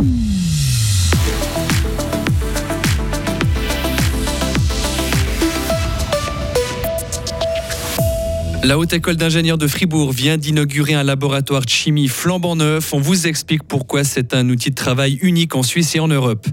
Mm-hmm. 0.00 0.37
La 8.64 8.76
Haute 8.76 8.92
École 8.92 9.16
d'ingénieurs 9.16 9.56
de 9.56 9.68
Fribourg 9.68 10.12
vient 10.12 10.36
d'inaugurer 10.36 10.92
un 10.92 11.04
laboratoire 11.04 11.64
de 11.64 11.68
chimie 11.68 12.08
flambant 12.08 12.56
neuf. 12.56 12.92
On 12.92 12.98
vous 12.98 13.28
explique 13.28 13.62
pourquoi 13.62 14.02
c'est 14.02 14.34
un 14.34 14.48
outil 14.50 14.70
de 14.70 14.74
travail 14.74 15.16
unique 15.22 15.54
en 15.54 15.62
Suisse 15.62 15.94
et 15.94 16.00
en 16.00 16.08
Europe. 16.08 16.44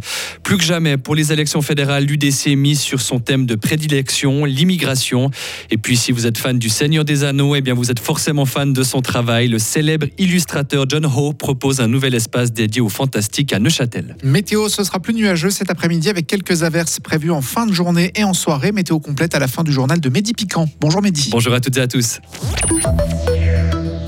Plus 0.44 0.57
que 0.57 0.64
jamais, 0.64 0.98
pour 0.98 1.16
les 1.16 1.34
élections 1.34 1.64
fédérales, 1.64 2.06
l'UDC 2.06 2.56
mise 2.56 2.80
sur 2.80 3.02
son 3.02 3.20
thème 3.20 3.48
de 3.48 3.56
prédilection, 3.56 4.46
l'immigration. 4.46 5.32
Et 5.71 5.78
puis, 5.78 5.98
si 5.98 6.12
vous 6.12 6.28
êtes 6.28 6.38
fan 6.38 6.60
du 6.60 6.70
Seigneur 6.70 7.06
des 7.06 7.24
Anneaux, 7.24 7.56
eh 7.56 7.62
bien, 7.62 7.74
vous 7.74 7.89
êtes 7.89 8.00
forcément 8.00 8.46
fan 8.46 8.72
de 8.72 8.84
son 8.84 9.02
travail. 9.02 9.48
Le 9.48 9.58
célèbre 9.58 10.06
illustrateur 10.20 10.86
John 10.88 11.08
Ho 11.08 11.34
propose 11.34 11.82
un 11.82 11.88
nouvel 11.88 12.14
espace 12.14 12.54
dédié 12.54 12.82
au 12.82 12.90
fantastique 12.90 13.52
à 13.52 13.60
Neuchâtel. 13.60 14.16
Météo, 14.24 14.70
ce 14.70 14.84
sera 14.84 15.00
plus 15.00 15.15
nuageux 15.15 15.50
cet 15.50 15.71
après-midi 15.71 16.10
avec 16.10 16.28
quelques 16.28 16.62
averses 16.62 17.00
prévues 17.00 17.32
en 17.32 17.42
fin 17.42 17.65
de 17.65 17.74
journée 17.74 18.12
et 18.15 18.24
en 18.24 18.34
soirée. 18.34 18.71
Météo 18.71 19.00
complète 19.00 19.34
à 19.34 19.40
la 19.40 19.48
fin 19.48 19.64
du 19.64 19.74
journal 19.74 20.00
de 20.00 20.10
Mehdi 20.10 20.34
Piquant. 20.34 20.70
Bonjour 20.79 21.01
Mehdi. 21.01 21.29
Bonjour 21.32 21.54
à 21.54 21.60
toutes 21.60 21.76
et 21.78 21.82
à 21.82 21.87
tous. 21.87 21.95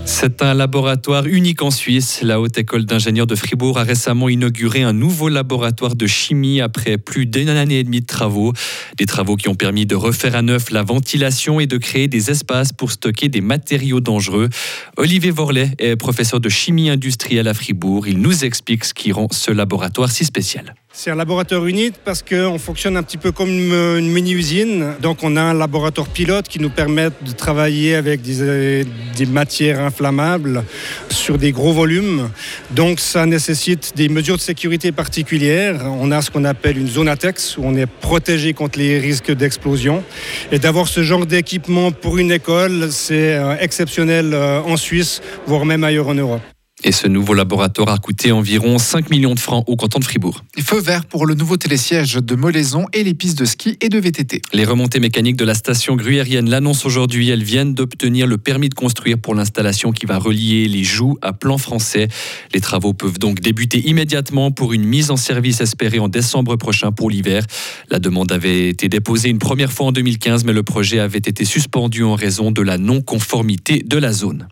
C'est 0.06 0.42
un 0.42 0.54
laboratoire 0.54 1.26
unique 1.26 1.62
en 1.62 1.72
Suisse. 1.72 2.22
La 2.22 2.42
Haute 2.42 2.58
École 2.58 2.86
d'ingénieurs 2.86 3.28
de 3.28 3.36
Fribourg 3.36 3.78
a 3.78 3.84
récemment 3.84 4.28
inauguré 4.30 4.84
un 4.84 4.92
nouveau 4.92 5.30
laboratoire 5.30 5.96
de 5.96 6.08
chimie 6.08 6.60
après 6.60 6.98
plus 6.98 7.28
d'une 7.28 7.50
année 7.50 7.80
et 7.80 7.84
demie 7.84 8.02
de 8.02 8.06
travaux. 8.06 8.52
Des 8.98 9.06
travaux 9.06 9.36
qui 9.36 9.48
ont 9.48 9.56
permis 9.56 9.86
de 9.86 9.96
refaire 9.96 10.36
à 10.36 10.42
neuf 10.42 10.70
la 10.72 10.84
ventilation 10.84 11.60
et 11.60 11.68
de 11.68 11.78
créer 11.78 12.08
des 12.08 12.30
espaces 12.32 12.74
pour 12.74 12.92
stocker 12.92 13.30
des 13.30 13.42
matériaux 13.42 14.00
dangereux. 14.00 14.50
Olivier 14.98 15.32
Vorlet 15.32 15.72
est 15.78 15.96
professeur 15.96 16.40
de 16.40 16.50
chimie 16.50 16.90
industrielle 16.90 17.48
à 17.48 17.54
Fribourg. 17.54 18.08
Il 18.08 18.20
nous 18.20 18.44
explique 18.44 18.86
ce 18.86 18.94
qui 18.94 19.12
rend 19.12 19.28
ce 19.32 19.52
laboratoire 19.52 20.12
si 20.12 20.26
spécial. 20.26 20.74
C'est 21.00 21.12
un 21.12 21.16
laboratoire 21.16 21.64
unique 21.68 21.94
parce 22.04 22.24
qu'on 22.24 22.58
fonctionne 22.58 22.98
un 22.98 23.04
petit 23.04 23.18
peu 23.18 23.32
comme 23.32 23.50
une 23.52 24.12
mini-usine. 24.12 24.96
Donc 25.00 25.20
on 25.22 25.36
a 25.36 25.42
un 25.44 25.54
laboratoire 25.54 26.08
pilote 26.08 26.48
qui 26.48 26.60
nous 26.60 26.72
permet 26.72 27.10
de 27.22 27.32
travailler 27.34 27.94
avec 27.94 28.24
des, 28.24 28.84
matières 29.28 29.80
inflammables 29.80 30.64
sur 31.12 31.38
des 31.38 31.52
gros 31.52 31.72
volumes. 31.72 32.32
Donc 32.72 33.00
ça 33.00 33.28
nécessite 33.28 33.94
des 33.96 34.10
mesures 34.10 34.38
de 34.38 34.42
sécurité 34.42 34.92
particulières. 34.92 35.86
On 35.86 36.10
a 36.12 36.24
ce 36.24 36.32
qu'on 36.32 36.46
appelle 36.46 36.80
une 36.80 36.88
zone 36.88 37.10
ATEX 37.10 37.58
où 37.60 37.62
on 37.64 37.76
est 37.76 37.86
protégé 37.86 38.54
contre 38.54 38.80
les 38.80 38.98
risques 38.98 39.32
d'explosion. 39.32 40.04
Et 40.52 40.58
d'avoir 40.58 40.88
ce 40.88 41.04
genre 41.04 41.28
d'équipement 41.28 41.92
pour 41.92 42.18
une 42.18 42.32
école, 42.32 42.88
c'est 42.92 43.36
euh, 43.36 43.56
exceptionnel 43.60 44.34
euh, 44.34 44.62
en 44.62 44.78
Suisse, 44.78 45.22
voire 45.46 45.64
même 45.64 45.84
ailleurs 45.84 46.08
en 46.08 46.16
Europe. 46.16 46.42
Et 46.84 46.92
ce 46.92 47.08
nouveau 47.08 47.34
laboratoire 47.34 47.90
a 47.90 47.98
coûté 47.98 48.32
environ 48.32 48.78
5 48.78 49.10
millions 49.10 49.34
de 49.34 49.40
francs 49.40 49.64
au 49.66 49.76
canton 49.76 49.98
de 49.98 50.04
Fribourg. 50.04 50.44
Feu 50.60 50.80
vert 50.80 51.06
pour 51.06 51.26
le 51.26 51.34
nouveau 51.34 51.58
télésiège 51.58 52.14
de 52.14 52.36
Molaison 52.36 52.86
et 52.94 53.04
les 53.04 53.16
pistes 53.16 53.40
de 53.40 53.46
ski 53.46 53.78
et 53.82 53.90
de 53.90 53.98
VTT. 53.98 54.44
Les 54.54 54.64
remontées 54.64 55.00
mécaniques 55.00 55.38
de 55.38 55.44
la 55.44 55.56
station 55.56 55.96
gruyérienne 55.96 56.48
l'annoncent 56.48 56.86
aujourd'hui. 56.86 57.30
Elles 57.30 57.44
viennent 57.44 57.74
d'obtenir 57.74 58.28
le 58.28 58.38
permis 58.38 58.70
de 58.70 58.76
construire 58.76 59.18
pour 59.18 59.34
l'installation 59.34 59.92
qui 59.92 60.06
va 60.06 60.20
relier 60.20 60.68
les 60.68 60.84
Joues 60.84 61.18
à 61.24 61.34
plan 61.34 61.58
français. 61.58 62.10
Les 62.54 62.62
travaux 62.62 62.94
peuvent 62.94 63.18
donc 63.18 63.40
débuter 63.40 63.80
immédiatement 63.90 64.52
pour 64.52 64.72
une 64.72 64.84
mise 64.84 65.10
en 65.10 65.18
service 65.18 65.62
espérée 65.62 66.00
en 66.00 66.10
décembre 66.10 66.58
prochain 66.58 66.92
pour 66.92 67.10
l'hiver. 67.10 67.44
La 67.90 67.98
demande 67.98 68.32
avait 68.32 68.70
été 68.70 68.88
déposée 68.88 69.30
une 69.30 69.40
première 69.40 69.72
fois 69.72 69.88
en 69.88 69.92
2015, 69.92 70.44
mais 70.46 70.54
le 70.54 70.62
projet 70.62 71.00
avait 71.00 71.18
été 71.18 71.44
suspendu 71.44 72.04
en 72.04 72.14
raison 72.14 72.52
de 72.52 72.62
la 72.62 72.78
non-conformité 72.78 73.84
de 73.84 73.98
la 73.98 74.14
zone. 74.14 74.48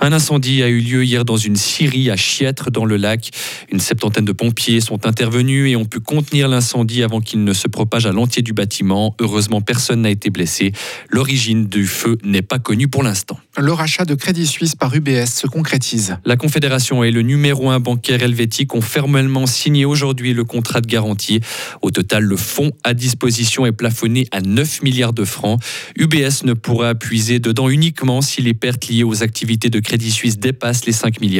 Un 0.00 0.12
incendie 0.12 0.62
a 0.62 0.68
eu 0.68 0.78
lieu 0.78 1.04
hier 1.04 1.24
dans 1.24 1.36
une 1.36 1.47
scierie 1.56 2.10
à 2.10 2.16
Chiètre 2.16 2.70
dans 2.70 2.84
le 2.84 2.96
lac. 2.96 3.30
Une 3.72 3.80
septantaine 3.80 4.24
de 4.24 4.32
pompiers 4.32 4.80
sont 4.80 5.06
intervenus 5.06 5.70
et 5.70 5.76
ont 5.76 5.84
pu 5.84 6.00
contenir 6.00 6.48
l'incendie 6.48 7.02
avant 7.02 7.20
qu'il 7.20 7.44
ne 7.44 7.52
se 7.52 7.68
propage 7.68 8.06
à 8.06 8.12
l'entier 8.12 8.42
du 8.42 8.52
bâtiment. 8.52 9.14
Heureusement, 9.20 9.60
personne 9.60 10.02
n'a 10.02 10.10
été 10.10 10.30
blessé. 10.30 10.72
L'origine 11.10 11.66
du 11.66 11.86
feu 11.86 12.18
n'est 12.24 12.42
pas 12.42 12.58
connue 12.58 12.88
pour 12.88 13.02
l'instant. 13.02 13.38
Le 13.56 13.72
rachat 13.72 14.04
de 14.04 14.14
Crédit 14.14 14.46
Suisse 14.46 14.74
par 14.74 14.94
UBS 14.94 15.26
se 15.26 15.46
concrétise. 15.46 16.16
La 16.24 16.36
Confédération 16.36 17.02
et 17.04 17.10
le 17.10 17.22
numéro 17.22 17.70
un 17.70 17.80
bancaire 17.80 18.22
helvétique 18.22 18.74
ont 18.74 18.80
formellement 18.80 19.46
signé 19.46 19.84
aujourd'hui 19.84 20.32
le 20.32 20.44
contrat 20.44 20.80
de 20.80 20.86
garantie. 20.86 21.40
Au 21.82 21.90
total, 21.90 22.24
le 22.24 22.36
fonds 22.36 22.72
à 22.84 22.94
disposition 22.94 23.66
est 23.66 23.72
plafonné 23.72 24.26
à 24.30 24.40
9 24.40 24.82
milliards 24.82 25.12
de 25.12 25.24
francs. 25.24 25.60
UBS 25.96 26.44
ne 26.44 26.52
pourra 26.52 26.94
puiser 26.94 27.38
dedans 27.38 27.68
uniquement 27.68 28.20
si 28.20 28.42
les 28.42 28.54
pertes 28.54 28.88
liées 28.88 29.04
aux 29.04 29.22
activités 29.22 29.70
de 29.70 29.80
Crédit 29.80 30.10
Suisse 30.10 30.38
dépasse 30.38 30.86
les 30.86 30.92
5 30.92 31.20
milliards. 31.20 31.37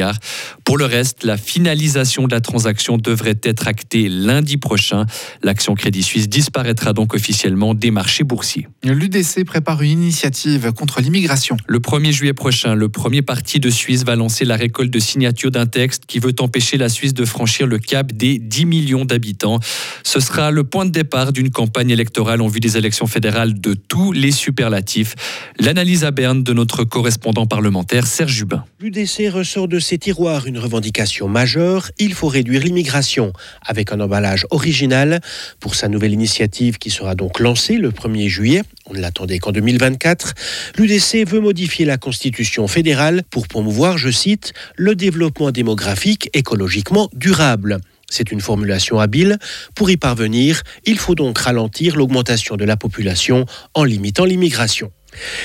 Pour 0.63 0.77
le 0.77 0.85
reste, 0.85 1.23
la 1.23 1.37
finalisation 1.37 2.27
de 2.27 2.33
la 2.33 2.41
transaction 2.41 2.97
devrait 2.97 3.39
être 3.43 3.67
actée 3.67 4.09
lundi 4.09 4.57
prochain. 4.57 5.05
L'action 5.43 5.75
Crédit 5.75 6.03
Suisse 6.03 6.27
disparaîtra 6.27 6.93
donc 6.93 7.13
officiellement 7.13 7.73
des 7.73 7.91
marchés 7.91 8.23
boursiers. 8.23 8.67
L'UDC 8.83 9.45
prépare 9.45 9.81
une 9.81 9.91
initiative 9.91 10.71
contre 10.73 11.01
l'immigration. 11.01 11.57
Le 11.67 11.79
1er 11.79 12.11
juillet 12.11 12.33
prochain, 12.33 12.75
le 12.75 12.89
premier 12.89 13.21
parti 13.21 13.59
de 13.59 13.69
Suisse 13.69 14.03
va 14.03 14.15
lancer 14.15 14.45
la 14.45 14.55
récolte 14.55 14.91
de 14.91 14.99
signatures 14.99 15.51
d'un 15.51 15.65
texte 15.65 16.03
qui 16.07 16.19
veut 16.19 16.35
empêcher 16.39 16.77
la 16.77 16.89
Suisse 16.89 17.13
de 17.13 17.25
franchir 17.25 17.67
le 17.67 17.79
cap 17.79 18.11
des 18.11 18.39
10 18.39 18.65
millions 18.65 19.05
d'habitants. 19.05 19.59
Ce 20.03 20.19
sera 20.19 20.51
le 20.51 20.63
point 20.63 20.85
de 20.85 20.91
départ 20.91 21.33
d'une 21.33 21.51
campagne 21.51 21.89
électorale 21.89 22.41
en 22.41 22.47
vue 22.47 22.59
des 22.59 22.77
élections 22.77 23.07
fédérales 23.07 23.59
de 23.59 23.73
tous 23.73 24.11
les 24.11 24.31
superlatifs. 24.31 25.15
L'analyse 25.59 26.03
à 26.03 26.11
Berne 26.11 26.43
de 26.43 26.53
notre 26.53 26.83
correspondant 26.83 27.45
parlementaire 27.45 28.07
Serge 28.07 28.39
L'UDC 28.79 29.29
ressort 29.33 29.67
de 29.67 29.79
ses 29.89 29.97
tiroirs 29.97 30.45
une 30.45 30.59
revendication 30.59 31.27
majeure, 31.27 31.89
il 31.97 32.13
faut 32.13 32.27
réduire 32.27 32.61
l'immigration, 32.61 33.33
avec 33.65 33.91
un 33.91 33.99
emballage 33.99 34.45
original 34.51 35.19
pour 35.59 35.73
sa 35.73 35.87
nouvelle 35.87 36.13
initiative 36.13 36.77
qui 36.77 36.91
sera 36.91 37.15
donc 37.15 37.39
lancée 37.39 37.77
le 37.77 37.89
1er 37.89 38.27
juillet. 38.27 38.61
On 38.85 38.93
ne 38.93 38.99
l'attendait 38.99 39.39
qu'en 39.39 39.51
2024. 39.51 40.35
L'UDC 40.77 41.27
veut 41.27 41.39
modifier 41.39 41.85
la 41.85 41.97
constitution 41.97 42.67
fédérale 42.67 43.23
pour 43.31 43.47
promouvoir, 43.47 43.97
je 43.97 44.11
cite, 44.11 44.53
le 44.75 44.93
développement 44.93 45.49
démographique 45.49 46.29
écologiquement 46.33 47.09
durable. 47.13 47.79
C'est 48.11 48.31
une 48.31 48.41
formulation 48.41 48.99
habile. 48.99 49.39
Pour 49.73 49.89
y 49.89 49.97
parvenir, 49.97 50.61
il 50.85 50.99
faut 50.99 51.15
donc 51.15 51.39
ralentir 51.39 51.95
l'augmentation 51.95 52.57
de 52.57 52.65
la 52.65 52.77
population 52.77 53.47
en 53.73 53.85
limitant 53.85 54.25
l'immigration. 54.25 54.91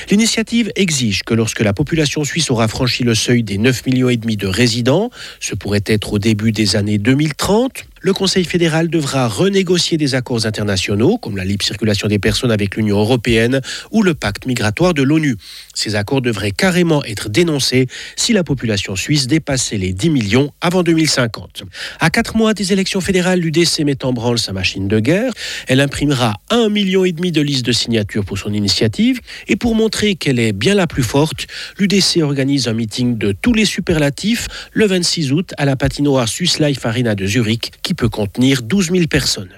L'initiative 0.09 0.71
exige 0.75 1.23
que 1.23 1.33
lorsque 1.33 1.61
la 1.61 1.73
population 1.73 2.23
suisse 2.23 2.51
aura 2.51 2.67
franchi 2.67 3.03
le 3.03 3.15
seuil 3.15 3.43
des 3.43 3.57
9 3.57 3.85
millions 3.85 4.07
de 4.07 4.47
résidents, 4.47 5.09
ce 5.39 5.55
pourrait 5.55 5.83
être 5.85 6.13
au 6.13 6.19
début 6.19 6.51
des 6.51 6.75
années 6.75 6.97
2030, 6.97 7.85
le 8.05 8.13
Conseil 8.13 8.45
fédéral 8.45 8.87
devra 8.87 9.27
renégocier 9.27 9.97
des 9.97 10.13
accords 10.13 10.45
internationaux, 10.45 11.17
comme 11.17 11.37
la 11.37 11.43
libre 11.43 11.65
circulation 11.65 12.07
des 12.07 12.19
personnes 12.19 12.51
avec 12.51 12.75
l'Union 12.75 12.99
européenne 12.99 13.61
ou 13.89 14.03
le 14.03 14.13
pacte 14.13 14.45
migratoire 14.45 14.93
de 14.93 15.01
l'ONU. 15.01 15.37
Ces 15.73 15.95
accords 15.95 16.21
devraient 16.21 16.51
carrément 16.51 17.03
être 17.03 17.29
dénoncés 17.29 17.87
si 18.15 18.31
la 18.31 18.43
population 18.43 18.95
suisse 18.95 19.25
dépassait 19.25 19.77
les 19.77 19.91
10 19.91 20.11
millions 20.11 20.53
avant 20.61 20.83
2050. 20.83 21.63
À 21.99 22.11
quatre 22.11 22.37
mois 22.37 22.53
des 22.53 22.73
élections 22.73 23.01
fédérales, 23.01 23.39
l'UDC 23.39 23.79
met 23.79 24.05
en 24.05 24.13
branle 24.13 24.37
sa 24.37 24.53
machine 24.53 24.87
de 24.87 24.99
guerre. 24.99 25.33
Elle 25.67 25.81
imprimera 25.81 26.35
un 26.51 26.69
million 26.69 27.05
et 27.05 27.11
demi 27.11 27.31
de 27.31 27.41
listes 27.41 27.65
de 27.65 27.71
signatures 27.71 28.23
pour 28.23 28.37
son 28.37 28.53
initiative. 28.53 29.19
Et 29.47 29.55
pour 29.55 29.73
montrer 29.73 30.13
qu'elle 30.13 30.37
est 30.37 30.53
bien 30.53 30.75
la 30.75 30.85
plus 30.85 31.01
forte, 31.01 31.47
l'UDC 31.79 32.21
organise 32.21 32.67
un 32.67 32.73
meeting 32.73 33.17
de 33.17 33.31
tous 33.31 33.53
les 33.53 33.65
superlatifs 33.65 34.47
le 34.73 34.85
26 34.85 35.31
août 35.31 35.55
à 35.57 35.65
la 35.65 35.75
patinoire 35.75 36.29
Swiss 36.29 36.59
Life 36.59 36.85
Arena 36.85 37.15
de 37.15 37.25
Zurich, 37.25 37.71
peut 37.95 38.09
contenir 38.09 38.61
12 38.61 38.91
000 38.91 39.07
personnes. 39.07 39.49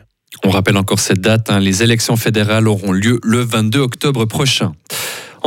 On 0.44 0.50
rappelle 0.50 0.78
encore 0.78 1.00
cette 1.00 1.22
date, 1.22 1.50
hein. 1.50 1.60
les 1.60 1.84
élections 1.84 2.16
fédérales 2.16 2.68
auront 2.68 2.92
lieu 2.92 3.20
le 3.24 3.40
22 3.40 3.80
octobre 3.80 4.26
prochain. 4.26 4.74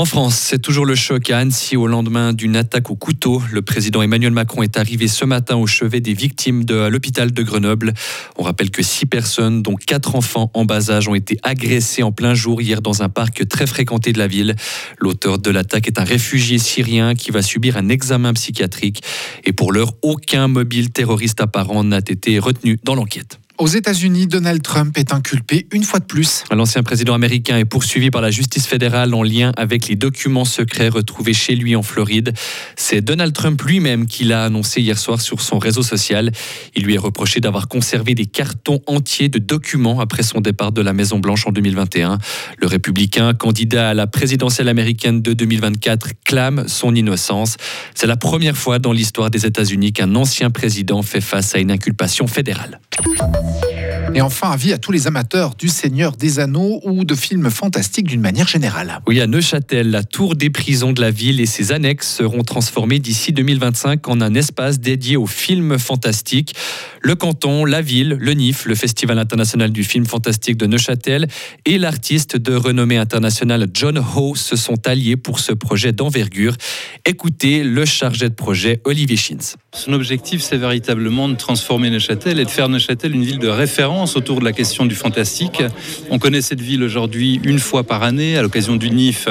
En 0.01 0.07
France, 0.07 0.39
c'est 0.39 0.61
toujours 0.61 0.87
le 0.87 0.95
choc 0.95 1.29
à 1.29 1.37
Annecy 1.41 1.77
au 1.77 1.87
lendemain 1.87 2.33
d'une 2.33 2.57
attaque 2.57 2.89
au 2.89 2.97
couteau. 2.97 3.43
Le 3.53 3.61
président 3.61 4.01
Emmanuel 4.01 4.33
Macron 4.33 4.63
est 4.63 4.79
arrivé 4.79 5.09
ce 5.09 5.27
matin 5.27 5.57
au 5.57 5.67
chevet 5.67 6.01
des 6.01 6.15
victimes 6.15 6.65
de 6.65 6.89
l'hôpital 6.89 7.33
de 7.33 7.43
Grenoble. 7.43 7.93
On 8.39 8.43
rappelle 8.43 8.71
que 8.71 8.83
six 8.83 9.05
personnes, 9.05 9.61
dont 9.61 9.75
quatre 9.75 10.17
enfants 10.17 10.51
en 10.55 10.65
bas 10.65 10.91
âge, 10.91 11.07
ont 11.07 11.15
été 11.15 11.37
agressées 11.43 12.03
en 12.03 12.13
plein 12.13 12.33
jour 12.33 12.63
hier 12.63 12.81
dans 12.81 13.03
un 13.03 13.11
parc 13.11 13.47
très 13.47 13.67
fréquenté 13.67 14.15
de 14.15 14.19
la 14.19 14.27
ville. 14.27 14.57
L'auteur 14.99 15.39
de 15.39 15.51
l'attaque 15.51 15.87
est 15.87 15.99
un 15.99 16.05
réfugié 16.05 16.57
syrien 16.57 17.15
qui 17.15 17.31
va 17.31 17.43
subir 17.43 17.77
un 17.77 17.91
examen 17.91 18.33
psychiatrique. 18.33 19.03
Et 19.45 19.53
pour 19.53 19.71
l'heure, 19.71 19.93
aucun 20.01 20.49
mobile 20.49 20.93
terroriste 20.93 21.43
apparent 21.43 21.85
n'a 21.85 21.99
été 21.99 22.39
retenu 22.39 22.81
dans 22.85 22.95
l'enquête. 22.95 23.40
Aux 23.61 23.67
États-Unis, 23.67 24.27
Donald 24.27 24.63
Trump 24.63 24.97
est 24.97 25.13
inculpé 25.13 25.67
une 25.71 25.83
fois 25.83 26.01
de 26.01 26.07
plus. 26.07 26.45
L'ancien 26.51 26.83
président 26.83 27.13
américain 27.13 27.59
est 27.59 27.67
poursuivi 27.67 28.11
par 28.11 28.23
la 28.23 28.31
justice 28.31 28.67
fédérale 28.67 29.13
en 29.13 29.23
lien 29.23 29.53
avec 29.55 29.87
les 29.87 29.97
documents 29.97 30.47
secrets 30.47 30.89
retrouvés 30.89 31.35
chez 31.35 31.55
lui 31.55 31.77
en 31.77 31.83
Floride. 31.83 32.33
C'est 32.77 33.03
Donald 33.03 33.35
Trump 33.35 33.61
lui-même 33.61 34.07
qui 34.07 34.25
l'a 34.25 34.45
annoncé 34.45 34.81
hier 34.81 34.97
soir 34.97 35.21
sur 35.21 35.43
son 35.43 35.59
réseau 35.59 35.83
social. 35.83 36.33
Il 36.75 36.85
lui 36.85 36.95
est 36.95 36.99
reproché 36.99 37.41
d'avoir 37.41 37.69
conservé 37.69 38.15
des 38.15 38.25
cartons 38.25 38.81
entiers 38.87 39.29
de 39.29 39.39
documents 39.39 40.01
après 40.01 40.23
son 40.23 40.41
départ 40.41 40.73
de 40.73 40.81
la 40.81 40.95
Maison-Blanche 40.95 41.47
en 41.47 41.53
2021. 41.53 42.17
Le 42.57 42.67
républicain, 42.67 43.35
candidat 43.35 43.91
à 43.91 43.95
la 43.95 44.07
présidentielle 44.07 44.71
américaine 44.71 45.21
de 45.21 45.35
2024, 45.35 46.13
clame 46.25 46.65
son 46.67 46.95
innocence. 46.95 47.59
C'est 47.95 48.07
la 48.07 48.17
première 48.17 48.57
fois 48.57 48.79
dans 48.79 48.95
l'histoire 48.95 49.31
des 49.31 49.45
États-Unis 49.45 49.93
qu'un 49.93 50.15
ancien 50.15 50.49
président 50.49 51.03
fait 51.03 51.21
face 51.21 51.55
à 51.55 51.59
une 51.59 51.71
inculpation 51.71 52.27
fédérale. 52.27 52.81
Et 54.13 54.23
enfin, 54.23 54.51
avis 54.51 54.73
à 54.73 54.79
tous 54.79 54.91
les 54.91 55.07
amateurs 55.07 55.55
du 55.55 55.69
Seigneur 55.69 56.17
des 56.17 56.41
Anneaux 56.41 56.81
ou 56.83 57.05
de 57.05 57.15
films 57.15 57.49
fantastiques 57.49 58.09
d'une 58.09 58.21
manière 58.21 58.49
générale. 58.49 59.01
Oui, 59.07 59.21
à 59.21 59.29
Neuchâtel, 59.29 59.91
la 59.91 60.03
tour 60.03 60.35
des 60.35 60.51
prisons 60.51 60.93
de 60.93 61.01
la 61.01 61.13
ville 61.13 61.41
et 61.41 61.47
ses 61.47 61.71
annexes 61.71 62.17
seront 62.17 62.43
transformées 62.43 62.99
d'ici 62.99 63.33
2025 63.33 64.09
en 64.09 64.21
un 64.21 64.35
espace 64.35 64.81
dédié 64.81 65.17
aux 65.17 65.29
films 65.29 65.79
fantastiques. 65.79 66.57
Le 67.01 67.15
canton, 67.15 67.65
la 67.65 67.83
ville, 67.83 68.17
le 68.21 68.35
NIF, 68.35 68.65
le 68.67 68.75
Festival 68.75 69.17
international 69.17 69.71
du 69.71 69.85
film 69.85 70.05
fantastique 70.05 70.57
de 70.57 70.67
Neuchâtel 70.67 71.29
et 71.65 71.79
l'artiste 71.79 72.37
de 72.37 72.55
renommée 72.57 72.97
internationale 72.97 73.69
John 73.73 74.03
Ho 74.17 74.35
se 74.35 74.57
sont 74.57 74.89
alliés 74.89 75.17
pour 75.17 75.39
ce 75.39 75.53
projet 75.53 75.93
d'envergure. 75.93 76.57
Écoutez 77.07 77.63
le 77.63 77.85
chargé 77.85 78.29
de 78.29 78.35
projet 78.35 78.81
Olivier 78.85 79.17
Schins. 79.17 79.57
Son 79.73 79.93
objectif, 79.93 80.43
c'est 80.43 80.57
véritablement 80.57 81.29
de 81.29 81.37
transformer 81.37 81.91
Neuchâtel 81.91 82.41
et 82.41 82.45
de 82.45 82.51
faire 82.51 82.69
Neuchâtel 82.69 83.15
une 83.15 83.25
ville 83.25 83.39
de 83.39 83.49
référence 83.49 84.00
autour 84.17 84.41
de 84.41 84.45
la 84.45 84.53
question 84.53 84.87
du 84.87 84.95
fantastique. 84.95 85.63
On 86.11 86.19
connaît 86.19 86.41
cette 86.41 86.61
ville 86.61 86.83
aujourd'hui 86.83 87.41
une 87.45 87.59
fois 87.59 87.85
par 87.85 88.03
année 88.03 88.37
à 88.37 88.43
l'occasion 88.43 88.77
du 88.77 88.91
NIF 88.91 89.29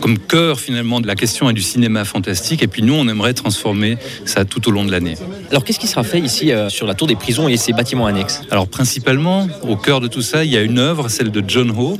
comme 0.00 0.18
cœur 0.18 0.60
finalement 0.60 1.00
de 1.00 1.06
la 1.06 1.16
question 1.16 1.50
et 1.50 1.52
du 1.52 1.62
cinéma 1.62 2.04
fantastique. 2.04 2.62
Et 2.62 2.68
puis 2.68 2.82
nous, 2.82 2.94
on 2.94 3.08
aimerait 3.08 3.34
transformer 3.34 3.98
ça 4.24 4.44
tout 4.44 4.68
au 4.68 4.70
long 4.70 4.84
de 4.84 4.92
l'année. 4.92 5.16
Alors 5.50 5.64
qu'est-ce 5.64 5.80
qui 5.80 5.88
sera 5.88 6.04
fait 6.04 6.20
ici 6.20 6.52
euh, 6.52 6.68
sur 6.68 6.86
la 6.86 6.94
tour 6.94 7.06
des 7.06 7.16
prisons 7.16 7.48
et 7.48 7.56
ses 7.56 7.72
bâtiments 7.72 8.06
annexes? 8.06 8.42
Alors 8.50 8.68
principalement, 8.68 9.48
au 9.62 9.76
cœur 9.76 10.00
de 10.00 10.06
tout 10.06 10.22
ça, 10.22 10.44
il 10.44 10.52
y 10.52 10.56
a 10.56 10.62
une 10.62 10.78
œuvre, 10.78 11.08
celle 11.08 11.30
de 11.30 11.42
John 11.46 11.70
Ho, 11.70 11.98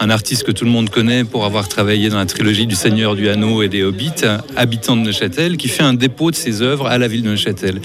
un 0.00 0.10
artiste 0.10 0.44
que 0.44 0.52
tout 0.52 0.64
le 0.64 0.70
monde 0.70 0.88
connaît 0.90 1.24
pour 1.24 1.44
avoir 1.44 1.68
travaillé 1.68 2.08
dans 2.08 2.18
la 2.18 2.26
trilogie 2.26 2.66
du 2.66 2.74
Seigneur 2.74 3.14
du 3.14 3.28
Anneau 3.28 3.62
et 3.62 3.68
des 3.68 3.82
Hobbits, 3.82 4.24
habitant 4.56 4.96
de 4.96 5.02
Neuchâtel, 5.02 5.56
qui 5.56 5.68
fait 5.68 5.82
un 5.82 5.94
dépôt 5.94 6.30
de 6.30 6.36
ses 6.36 6.62
œuvres 6.62 6.86
à 6.86 6.98
la 6.98 7.08
ville 7.08 7.22
de 7.22 7.30
Neuchâtel. 7.30 7.80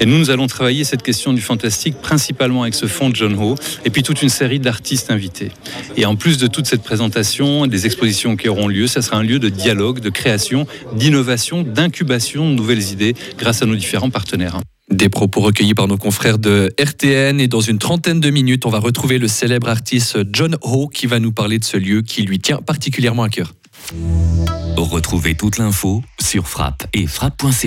Et 0.00 0.06
nous, 0.06 0.18
nous 0.18 0.30
allons 0.30 0.46
travailler 0.46 0.84
cette 0.84 1.02
question 1.02 1.32
du 1.32 1.40
fantastique 1.40 1.96
principalement 2.00 2.62
avec 2.62 2.74
ce 2.74 2.86
fonds 3.00 3.08
de 3.08 3.16
John 3.16 3.34
Ho 3.34 3.54
et 3.86 3.90
puis 3.90 4.02
toute 4.02 4.20
une 4.20 4.28
série 4.28 4.60
d'artistes 4.60 5.10
invités. 5.10 5.50
Et 5.96 6.04
en 6.04 6.16
plus 6.16 6.36
de 6.36 6.46
toute 6.46 6.66
cette 6.66 6.82
présentation, 6.82 7.66
des 7.66 7.86
expositions 7.86 8.36
qui 8.36 8.48
auront 8.48 8.68
lieu, 8.68 8.86
ça 8.86 9.00
sera 9.00 9.16
un 9.16 9.22
lieu 9.22 9.38
de 9.38 9.48
dialogue, 9.48 10.00
de 10.00 10.10
création, 10.10 10.66
d'innovation, 10.94 11.62
d'incubation 11.62 12.50
de 12.50 12.54
nouvelles 12.54 12.92
idées 12.92 13.14
grâce 13.38 13.62
à 13.62 13.66
nos 13.66 13.74
différents 13.74 14.10
partenaires. 14.10 14.60
Des 14.90 15.08
propos 15.08 15.40
recueillis 15.40 15.72
par 15.72 15.88
nos 15.88 15.96
confrères 15.96 16.38
de 16.38 16.74
RTN 16.78 17.40
et 17.40 17.48
dans 17.48 17.62
une 17.62 17.78
trentaine 17.78 18.20
de 18.20 18.28
minutes, 18.28 18.66
on 18.66 18.70
va 18.70 18.80
retrouver 18.80 19.18
le 19.18 19.28
célèbre 19.28 19.68
artiste 19.68 20.18
John 20.30 20.56
Ho 20.60 20.88
qui 20.88 21.06
va 21.06 21.20
nous 21.20 21.32
parler 21.32 21.58
de 21.58 21.64
ce 21.64 21.78
lieu 21.78 22.02
qui 22.02 22.22
lui 22.22 22.38
tient 22.38 22.58
particulièrement 22.58 23.22
à 23.22 23.30
cœur. 23.30 23.54
Retrouvez 24.76 25.34
toute 25.34 25.56
l'info 25.56 26.02
sur 26.20 26.48
frappe 26.48 26.86
et 26.92 27.06
frappe.ch. 27.06 27.64